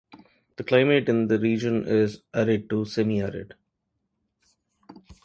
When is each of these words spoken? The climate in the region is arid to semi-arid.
The 0.55 0.63
climate 0.63 1.07
in 1.09 1.27
the 1.27 1.37
region 1.37 1.85
is 1.87 2.23
arid 2.33 2.71
to 2.71 2.85
semi-arid. 2.85 3.53